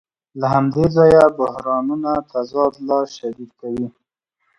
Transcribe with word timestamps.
له 0.39 0.47
همدې 0.53 0.85
ځایه 0.95 1.23
بحرانونه 1.39 2.11
تضاد 2.31 2.73
لا 2.87 2.99
شدید 3.15 3.51
کوي 3.59 3.87